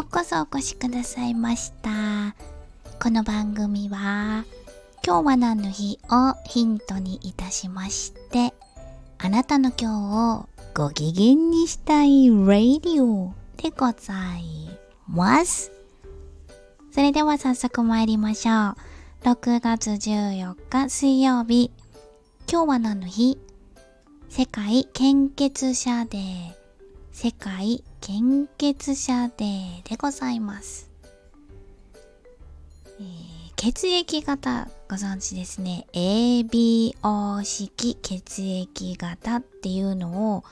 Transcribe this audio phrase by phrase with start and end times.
[0.00, 2.34] ようこそお越しくださいました。
[3.02, 4.46] この番組は
[5.04, 8.54] 今日は何の日をヒントにいたしまして
[9.18, 14.70] あなたの今日をご機嫌にしたいラディオでござい
[15.06, 15.70] ます。
[16.92, 18.76] それでは早速参りましょう。
[19.24, 21.70] 6月14日水曜日。
[22.50, 23.38] 今日は何の日？
[24.30, 26.59] 世界献血者デー。
[27.22, 30.90] 世界献血者デーでございます、
[32.98, 33.04] えー、
[33.56, 35.86] 血液型ご存知ですね。
[35.92, 40.44] ABO 式血液型っていうのを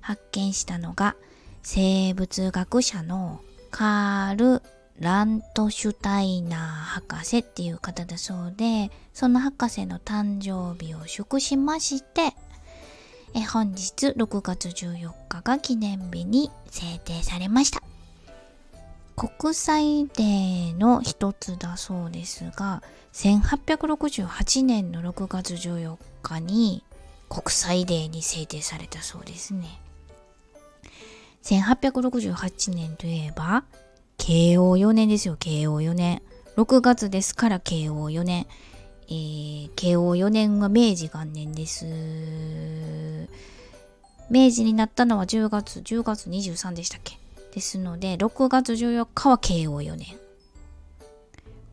[0.00, 1.14] 発見したのが
[1.62, 3.40] 生物学者の
[3.70, 4.62] カール・
[4.98, 12.34] ラントシュタイナー博士っていう方だそうでその博士の誕生日を祝しまして
[13.38, 17.82] え本日6月14日が記念日に制定されました。
[19.14, 22.82] 国際デーの一つだそうですが
[23.14, 26.82] 1868年の6月14日に
[27.28, 29.80] 国際デーに制定されたそうですね。
[31.42, 33.64] 1868年といえば
[34.16, 36.22] 慶応4年ですよ慶応4年。
[36.56, 38.46] 6月ですから慶応4年。
[39.08, 41.86] えー、慶応4年は明治元年です。
[44.28, 47.18] 明治になったのは10月、10月23でしたっけ？
[47.54, 50.18] ですので、6月14日は慶応4年。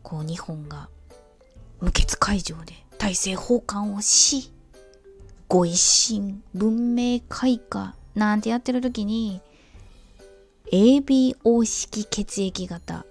[0.02, 0.88] こう、日本が
[1.80, 4.52] 無血会場で大政奉還をし、
[5.48, 9.40] ご一新、文明開化なんてやってる時に、
[10.72, 13.04] ABO 式血液型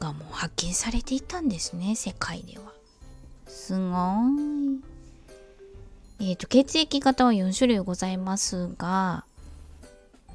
[0.00, 2.72] がもう発見されていたんですね、世界では。
[3.64, 3.80] すごい。
[6.20, 9.24] えっ、ー、と、血液型は4種類ございますが、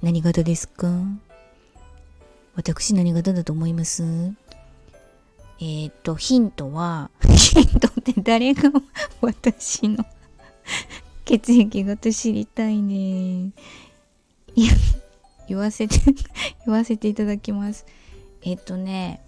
[0.01, 0.87] 何型ですか？
[2.55, 4.01] 私何型だと思います？
[5.59, 8.71] えっ、ー、と、ヒントは、 ヒントって誰が
[9.21, 10.03] 私の
[11.23, 13.51] 血液型知りたいね。
[14.55, 14.73] いや、
[15.47, 15.99] 言わせて
[16.65, 17.85] 言わせていただきます。
[18.41, 19.21] えっ、ー、とね、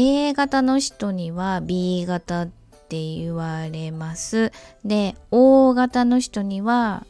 [0.00, 2.46] A 型の人には B 型っ
[2.88, 4.52] て言われます。
[4.84, 7.04] で、O 型の人には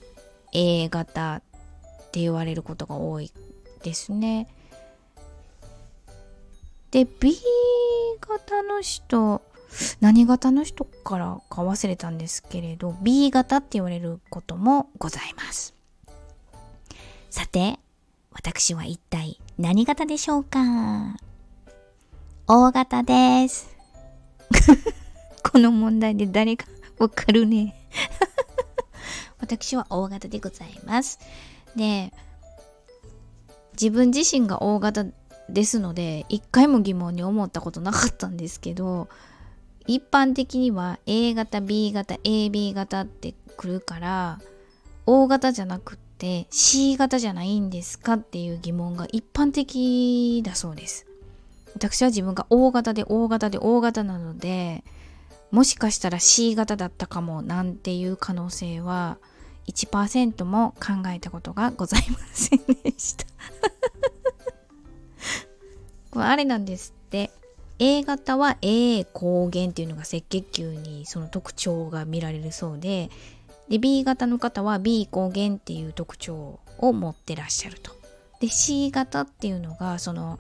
[0.55, 1.43] A 型っ
[2.13, 3.31] て言われることが多い
[3.83, 4.49] ですね。
[6.91, 7.37] で、B
[8.27, 9.43] 型の人、
[10.01, 15.75] 何型の人からか忘れたんですけれど、B 型って言われることもございます。
[17.29, 17.79] さて、
[18.33, 21.28] 私は一体何型でしょうか？
[22.51, 23.69] 大型です。
[25.45, 26.65] この問題で誰が
[26.99, 27.75] わかるね。
[29.39, 31.19] 私は大型でございます。
[31.77, 32.11] で、
[33.73, 35.05] 自分自身が大型
[35.51, 39.11] ですので、一回も疑問に思ったことなかったんですけど、
[39.87, 44.41] 一般的には A 型、B 型、AB 型ってくるから、
[45.05, 51.08] 大型じゃなくって C 型じゃないんですかっていう疑問が一般的だそうです。
[51.75, 54.85] 私は自分が O 型で O 型で O 型なので
[55.51, 59.19] もしかしたら C 型だったかもなんていう可能性は
[59.67, 63.25] 1%も考えたことがございませんでした
[66.11, 67.31] これあれなんですって
[67.79, 73.11] A 型は A 抗原っていうのが赤血球にその特徴が見られるそうで
[73.69, 77.93] で B 型の方は B 抗原っていう特徴を持ってらっしゃると。
[78.41, 80.39] で C 型っていうのがその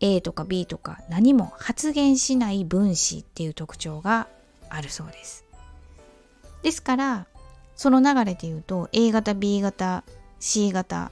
[0.00, 4.28] A とか B とか何も発現しない分子っていう特徴が
[4.68, 5.44] あるそうです。
[6.62, 7.26] ですから
[7.76, 10.04] その流れで言うと A 型 B 型
[10.40, 11.10] C 型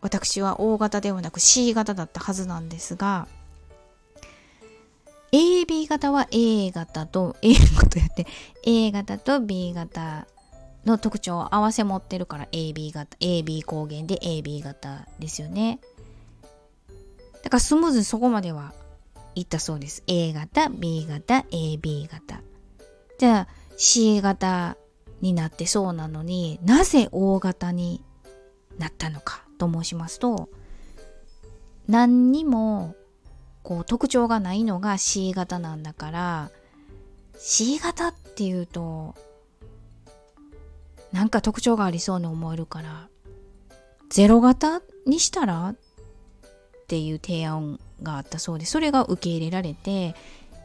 [0.00, 3.26] 私は O 型ではなく C 型だったはずなんですが
[5.32, 8.26] AB 型は A 型と A 型やって
[8.64, 10.26] A 型と B 型
[10.84, 15.80] の特徴を合わせ持ってるから AB 型 AB 抗原で AB 型ですよね。
[17.46, 18.72] だからスムーズにそこまでは
[19.36, 20.02] いったそうです。
[20.08, 22.40] A 型、B 型、AB 型。
[23.20, 24.76] じゃあ C 型
[25.20, 28.02] になってそうなのになぜ O 型に
[28.78, 30.48] なったのかと申しますと
[31.86, 32.96] 何にも
[33.62, 36.50] こう特徴がないのが C 型なんだから
[37.38, 39.14] C 型っていうと
[41.12, 43.08] なんか特徴がありそうに思えるから
[44.10, 45.76] 0型にしたら
[46.86, 50.14] っていう提案があったそうでそれが受け入れられて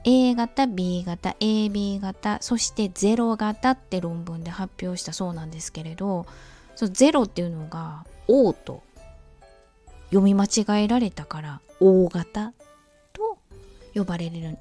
[0.03, 6.27] A 型 B 型 AB 型そして0型って論文で発表したそうなんですけれど
[6.75, 8.83] その0っていうのが O と
[10.09, 12.53] 読み間違えられたから O 型
[13.13, 13.39] と
[13.95, 14.57] 呼ばれる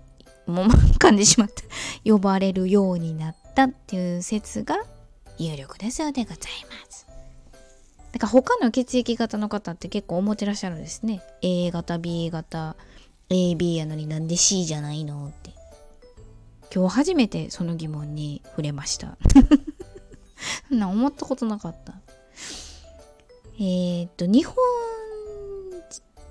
[0.47, 1.63] もう噛んでしまった。
[2.05, 4.79] 呼ばれるようになったっていう説が
[5.39, 7.07] 有力だそうでございます。
[8.13, 11.23] だか他の血液型の方って結構思ってらっしゃるんですね。
[11.43, 12.77] A 型 B 型
[13.29, 15.53] AB やのになんで C じゃないのって。
[16.75, 19.17] 今日初めてその疑問に触れました。
[20.69, 21.95] そんな思ったことなかった。
[23.61, 24.57] えっ、と日本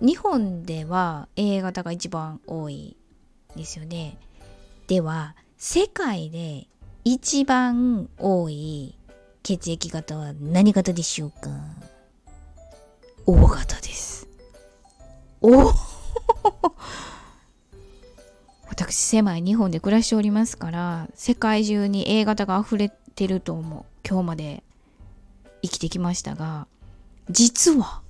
[0.02, 2.96] 日本では A 型が一番多い
[3.56, 4.18] ですよね。
[4.88, 6.68] では世界で
[7.04, 8.96] 一番多い
[9.58, 11.50] 血液型は何型でしょうか
[13.26, 14.28] ？O 型です。
[15.42, 15.74] お
[18.70, 23.86] 私狭い日本で暮らしておりますから世界中に A 型が溢れてると思う。
[24.08, 24.64] 今日まで
[25.64, 26.68] 生きてきましたが
[27.32, 28.04] 実は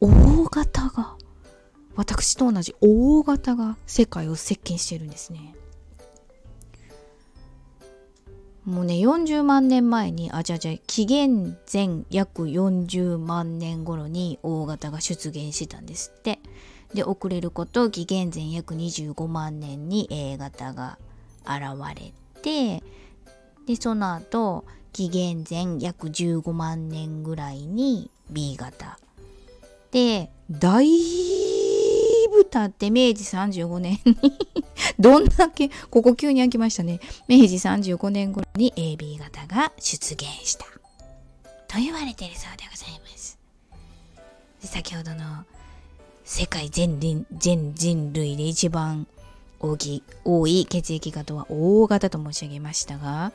[0.00, 1.16] O 型が
[1.96, 5.56] 私と同じ O 型が世界を席巻してるんですね。
[8.64, 16.40] もうね40万年前にあじゃあじゃあ紀元前約40万年頃に O 型が出現してたんですって。
[16.94, 20.98] で遅れること紀元前約25万年に A 型が
[21.42, 22.82] 現れて
[23.66, 28.98] でその後紀元前約15万年ぐらいに B 型。
[29.90, 30.80] でだ
[32.40, 34.14] いぶ経って明治35年に
[34.98, 37.00] どんだけここ急に開きましたね。
[37.28, 40.64] 明治35年頃に AB 型が出現した。
[41.68, 43.38] と言われているそうでございます。
[44.60, 45.44] 先ほどの
[46.24, 49.06] 世界全人全人類で一番
[49.60, 53.32] 大きい多い血液型は O 型と申し上げましたが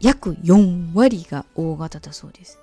[0.00, 2.58] 約4割が O 型だそうです。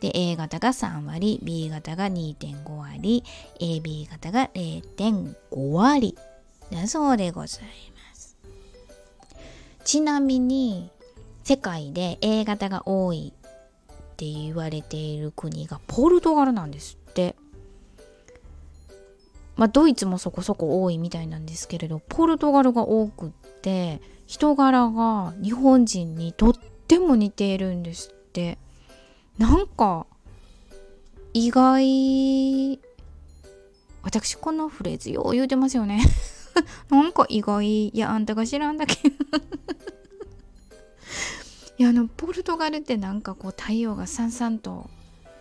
[0.00, 3.24] で A 型が3割 B 型が2.5割
[3.60, 5.34] AB 型が0.5
[5.72, 6.16] 割。
[6.70, 8.36] だそうでございます。
[9.84, 10.90] ちなみに
[11.42, 17.36] 世界で A 型が多いって言われている国がポルトガルなんですって。
[19.56, 23.30] まあドイツもそこそこ多いみたいなんですけれどポルトガルが多くっ
[23.62, 26.52] て人柄が日本人にとっ
[26.88, 28.58] ても似ているんですって。
[29.38, 30.06] なんか
[31.32, 32.78] 意外
[34.02, 36.00] 私このフレーズよう言うてますよね。
[36.90, 38.96] なんか意外いやあんたが知らんだけ。
[41.76, 44.88] いやあのポルトガルってなんかこう太陽がさんさんと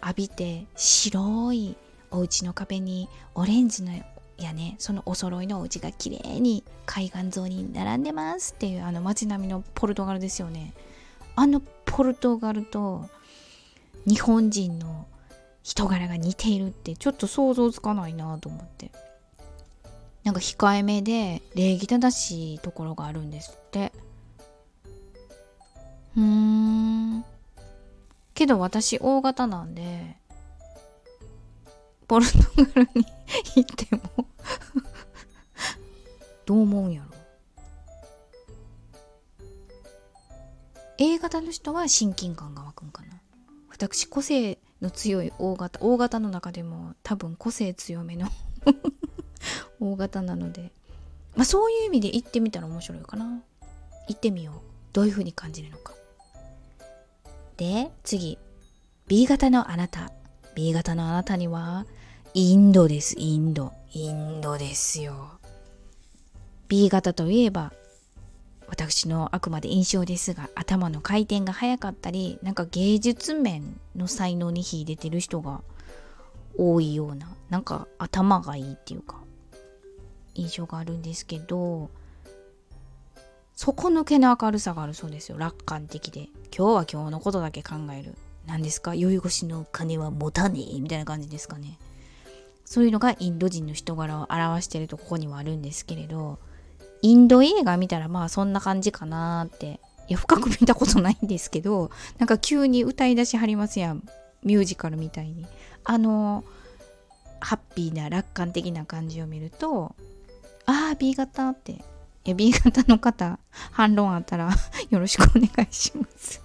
[0.01, 1.75] 浴びて白い
[2.09, 3.91] お家の壁にオレンジの
[4.37, 10.73] やねそのお揃いのお家が綺麗に海岸沿いに並んでますっていうあの街並みのポルトガルですよね。
[11.35, 13.09] あのポルトガルと
[14.05, 15.07] 日本人の
[15.63, 18.91] 人柄が似ているってちょっと想像つかないなと思って。
[20.23, 23.91] なんか控えめで礼儀正しいところがあるんですって。
[26.15, 27.25] うーん。
[28.33, 30.17] けど私 O 型なんで
[32.07, 33.05] ポルトガルに
[33.55, 34.27] 行っても。
[36.45, 37.09] どう思うんやろ。
[40.97, 43.12] A 型の人は親近感が湧くんかな。
[43.89, 48.27] 私個性の強い大型大型の中でも多分個性強めの
[49.79, 50.71] 大型なので
[51.35, 53.41] まあそういう意味で行ってみたら面白いかな。
[54.07, 54.55] 行ってみよう。
[54.93, 55.93] どういう風に感じるのか。
[57.57, 58.37] で次。
[59.07, 60.11] B 型のあなた。
[60.55, 61.85] B 型のあなたには
[62.33, 63.15] インドです。
[63.17, 63.73] インド。
[63.91, 65.39] インドですよ。
[66.67, 67.73] B 型といえば
[68.73, 75.61] 私のあくまで印象ですが頭の回転が速かったりなんか芸術面の才能に秀でてる人が
[76.57, 79.17] 多いようななんか頭がいいっていうか
[80.33, 81.91] 印象があるんですけど
[83.53, 85.37] 底抜けの明るさがあるそうですよ。
[85.37, 86.21] 楽観的で。
[86.55, 88.15] 今日は今日のことだけ考える。
[88.47, 88.95] 何ですか？
[88.95, 91.77] 酔い越しの金は持たねえみたいな感じですかね。
[92.65, 96.39] そういうのがインド人の人柄を表してるとここにはあるんですけれど
[97.03, 99.79] インド映画見たらまあそんな感じかなって。
[100.09, 104.03] いや深く見たことないんですけどなんか急に歌い出しはりますやん。
[104.43, 105.45] ミュージカルみたいに。
[105.83, 106.43] あの
[107.39, 109.95] ハッピーな楽観的な感じを見ると
[110.65, 111.83] ああ B 型って。
[112.25, 113.37] いや B 型の方
[113.71, 114.49] 反論あったら
[114.89, 116.41] よろしくお願いします。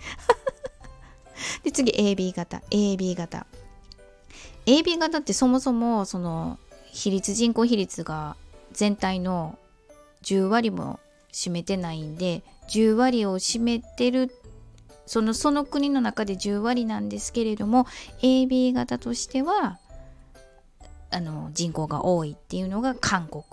[1.63, 2.63] で次 AB 型。
[2.71, 3.47] AB 型。
[4.67, 6.59] AB 型ってそもそもその
[6.91, 8.37] 比率人口比率が
[8.73, 9.57] 全体の
[10.23, 11.01] 10割も
[11.33, 14.31] 占めてないんで10割を占めてる
[15.07, 17.87] そのその国の中で10割なんですけれども
[18.23, 19.79] AB 型としては
[21.11, 23.45] あの人口が多いっていうのが韓国。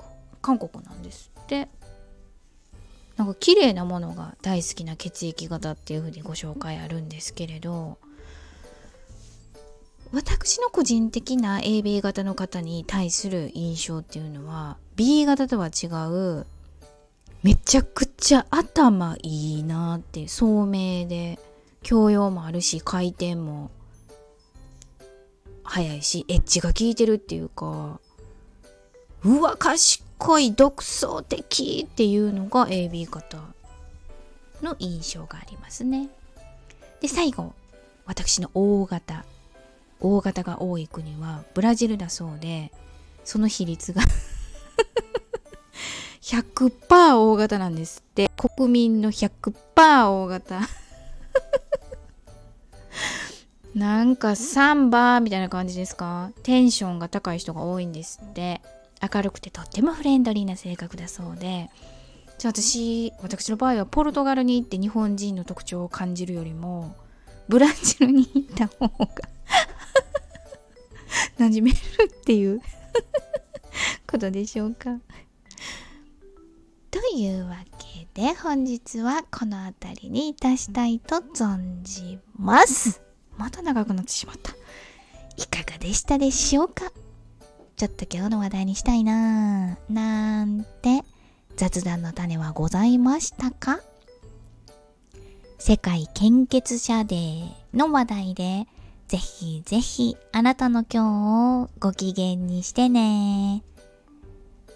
[0.42, 1.70] 韓国なんですって。
[3.16, 7.98] なんか綺麗なものが大好きな血液型っていうふうにご紹介あるんですけれど
[10.12, 16.46] 私の個人的な AB 型の方に対する印象っていうのは B 型とは違う
[17.46, 21.38] めちゃくちゃ頭いいなって聡明で。
[21.84, 23.70] 教養もあるし回転も
[25.64, 28.00] 早いしエッジが効いてるっていうか。
[29.24, 33.38] うわ賢い独創的っていうのが AB 型
[34.64, 36.10] の印象がありますね。
[37.00, 37.54] で最後
[38.08, 39.24] 私の O 型。
[40.00, 42.72] O 型が多い国はブラジルだそうで
[43.24, 44.02] その比率が
[46.26, 48.32] 100%大型なんですって。
[48.36, 50.62] 国民の100%大型。
[53.76, 56.32] なんかサンバーみたいな感じですか？
[56.42, 58.62] テンションが高い人が多いんですって。
[59.14, 61.70] 明るくてとってもフレンドリーな性格だそうで。
[62.40, 66.96] じゃあ私私の場合はポルトガルに行って日本人の特徴を感じるよりも
[67.48, 69.08] ブラジルに行った方が
[71.38, 71.78] 馴染める
[72.08, 72.62] っていう
[74.10, 74.98] ことでしょうか？
[77.08, 83.00] というわけで本日はこの辺りにいたしたいと存じます。
[83.38, 84.54] また長くなってしまった。
[85.38, 86.92] いかがでしたでしょうか？
[87.78, 89.94] ちょっと今日の話題にしたいなぁ。
[89.94, 91.04] なんて
[91.56, 93.82] 雑談の種はございましたか？
[95.60, 98.68] 世界献血者デーの話題で
[99.08, 103.64] ぜひぜひあなたの今日をご機嫌にしてね。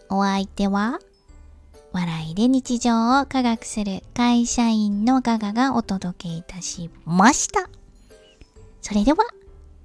[0.10, 1.00] お相手は
[1.92, 7.70] 笑いで日常を科学する会社員のガガがお届けいたしました。
[8.82, 9.18] それでは、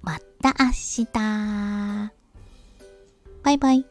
[0.03, 2.13] また明日。
[3.43, 3.87] バイバイ。